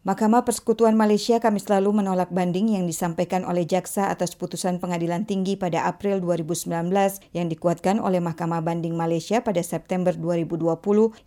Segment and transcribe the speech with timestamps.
[0.00, 5.60] Mahkamah Persekutuan Malaysia Kamis lalu menolak banding yang disampaikan oleh jaksa atas putusan pengadilan tinggi
[5.60, 6.88] pada April 2019
[7.36, 10.72] yang dikuatkan oleh Mahkamah Banding Malaysia pada September 2020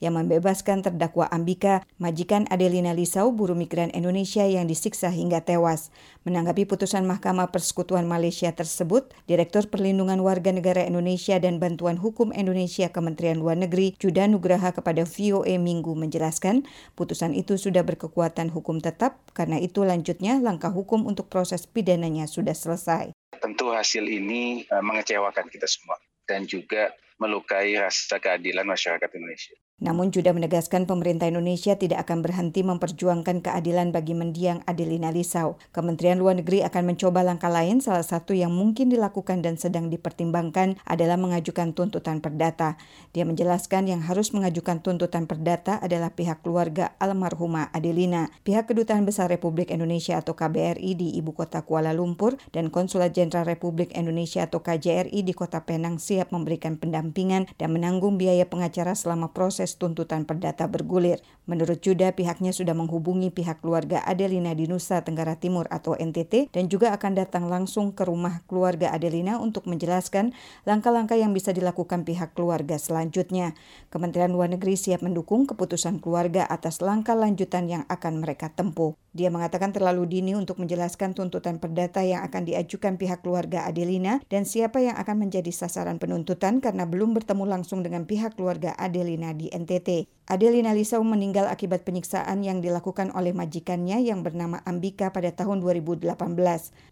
[0.02, 5.94] yang membebaskan terdakwa Ambika, majikan Adelina Lisau, buruh migran Indonesia yang disiksa hingga tewas.
[6.26, 12.90] Menanggapi putusan Mahkamah Persekutuan Malaysia tersebut, Direktur Perlindungan Warga Negara Indonesia dan Bantuan Hukum Indonesia
[12.90, 16.66] Kementerian Luar Negeri Judah Nugraha kepada VOA Minggu menjelaskan,
[16.98, 22.32] putusan itu sudah berkekuatan hukum hukum tetap, karena itu lanjutnya langkah hukum untuk proses pidananya
[22.32, 23.12] sudah selesai.
[23.44, 29.60] Tentu hasil ini uh, mengecewakan kita semua dan juga melukai rasa keadilan masyarakat Indonesia.
[29.82, 35.58] Namun Juda menegaskan pemerintah Indonesia tidak akan berhenti memperjuangkan keadilan bagi mendiang Adelina Lisau.
[35.74, 40.80] Kementerian Luar Negeri akan mencoba langkah lain, salah satu yang mungkin dilakukan dan sedang dipertimbangkan
[40.86, 42.80] adalah mengajukan tuntutan perdata.
[43.18, 49.28] Dia menjelaskan yang harus mengajukan tuntutan perdata adalah pihak keluarga almarhumah Adelina, pihak Kedutaan Besar
[49.28, 54.64] Republik Indonesia atau KBRI di Ibu Kota Kuala Lumpur, dan Konsulat Jenderal Republik Indonesia atau
[54.64, 60.66] KJRI di Kota Penang siap memberikan pendampingan dan menanggung biaya pengacara selama proses tuntutan perdata
[60.66, 61.22] bergulir.
[61.44, 66.72] Menurut Juda, pihaknya sudah menghubungi pihak keluarga Adelina di Nusa Tenggara Timur atau NTT dan
[66.72, 70.32] juga akan datang langsung ke rumah keluarga Adelina untuk menjelaskan
[70.64, 73.54] langkah-langkah yang bisa dilakukan pihak keluarga selanjutnya.
[73.92, 78.96] Kementerian Luar Negeri siap mendukung keputusan keluarga atas langkah lanjutan yang akan mereka tempuh.
[79.14, 84.42] Dia mengatakan terlalu dini untuk menjelaskan tuntutan perdata yang akan diajukan pihak keluarga Adelina dan
[84.42, 89.53] siapa yang akan menjadi sasaran penuntutan karena belum bertemu langsung dengan pihak keluarga Adelina di
[89.54, 90.08] NTT.
[90.24, 96.16] Adelina Lisau meninggal akibat penyiksaan yang dilakukan oleh majikannya yang bernama Ambika pada tahun 2018.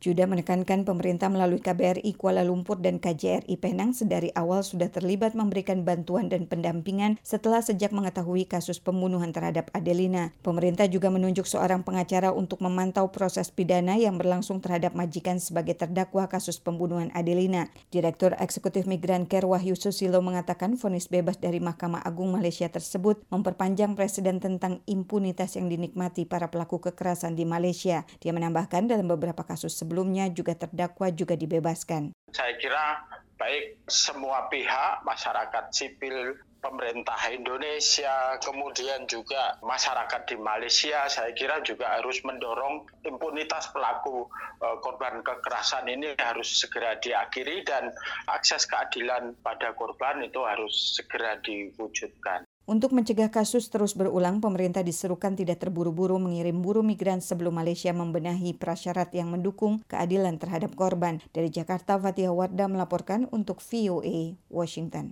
[0.03, 5.87] Juda menekankan pemerintah melalui KBRI Kuala Lumpur dan KJRI Penang sedari awal sudah terlibat memberikan
[5.87, 10.35] bantuan dan pendampingan setelah sejak mengetahui kasus pembunuhan terhadap Adelina.
[10.43, 16.27] Pemerintah juga menunjuk seorang pengacara untuk memantau proses pidana yang berlangsung terhadap majikan sebagai terdakwa
[16.27, 17.71] kasus pembunuhan Adelina.
[17.95, 23.93] Direktur Eksekutif Migran Care Wahyu Susilo mengatakan vonis bebas dari Mahkamah Agung Malaysia tersebut memperpanjang
[23.93, 28.07] presiden tentang impunitas yang dinikmati para pelaku kekerasan di Malaysia.
[28.17, 32.15] Dia menambahkan dalam beberapa kasus sebelumnya juga terdakwa juga dibebaskan.
[32.33, 33.05] Saya kira
[33.37, 41.97] baik semua pihak, masyarakat sipil, pemerintah Indonesia, kemudian juga masyarakat di Malaysia, saya kira juga
[41.97, 44.29] harus mendorong impunitas pelaku
[44.61, 47.89] uh, korban kekerasan ini harus segera diakhiri dan
[48.29, 52.45] akses keadilan pada korban itu harus segera diwujudkan.
[52.71, 58.55] Untuk mencegah kasus terus berulang, pemerintah diserukan tidak terburu-buru mengirim buruh migran sebelum Malaysia membenahi
[58.55, 61.19] prasyarat yang mendukung keadilan terhadap korban.
[61.35, 65.09] Dari Jakarta, Fatihah Wardah melaporkan untuk VOA Washington.